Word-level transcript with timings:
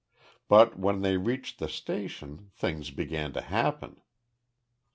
But 0.47 0.79
when 0.79 1.01
they 1.03 1.15
reached 1.17 1.59
the 1.59 1.67
station, 1.69 2.49
things 2.55 2.89
began 2.89 3.33
to 3.33 3.41
happen. 3.41 4.01